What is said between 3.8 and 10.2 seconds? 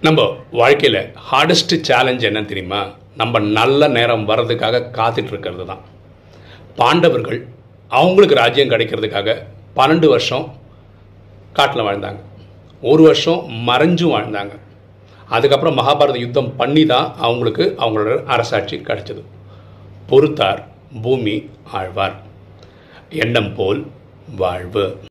நேரம் வர்றதுக்காக காத்துட்டு இருக்கிறது தான். பாண்டவர்கள் அவங்களுக்கு ராஜ்யம் கிடைக்கிறதுக்காக பன்னெண்டு